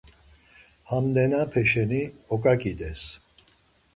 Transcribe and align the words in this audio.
Ham 0.89 1.05
nenape 1.13 1.61
şeni 1.69 2.01
oǩaǩides. 2.33 3.03